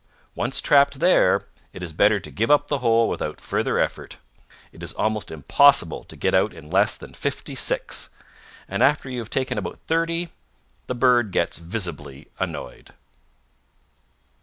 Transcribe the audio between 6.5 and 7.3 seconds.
in less than